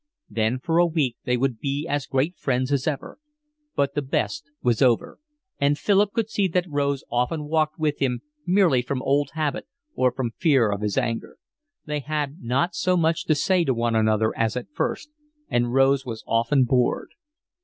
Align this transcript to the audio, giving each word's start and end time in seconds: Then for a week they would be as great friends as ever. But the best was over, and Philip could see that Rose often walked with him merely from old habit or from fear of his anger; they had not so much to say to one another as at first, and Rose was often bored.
Then 0.31 0.57
for 0.57 0.79
a 0.79 0.87
week 0.87 1.17
they 1.25 1.37
would 1.37 1.59
be 1.59 1.85
as 1.87 2.07
great 2.07 2.35
friends 2.35 2.71
as 2.71 2.87
ever. 2.87 3.19
But 3.75 3.93
the 3.93 4.01
best 4.01 4.49
was 4.63 4.81
over, 4.81 5.19
and 5.59 5.77
Philip 5.77 6.13
could 6.13 6.27
see 6.27 6.47
that 6.47 6.65
Rose 6.67 7.03
often 7.11 7.43
walked 7.45 7.77
with 7.77 7.99
him 7.99 8.21
merely 8.43 8.81
from 8.81 9.03
old 9.03 9.29
habit 9.35 9.67
or 9.93 10.11
from 10.11 10.31
fear 10.39 10.71
of 10.71 10.81
his 10.81 10.97
anger; 10.97 11.37
they 11.85 11.99
had 11.99 12.39
not 12.41 12.73
so 12.73 12.97
much 12.97 13.25
to 13.25 13.35
say 13.35 13.63
to 13.63 13.75
one 13.75 13.95
another 13.95 14.35
as 14.35 14.57
at 14.57 14.73
first, 14.73 15.11
and 15.49 15.71
Rose 15.71 16.03
was 16.03 16.23
often 16.25 16.63
bored. 16.63 17.11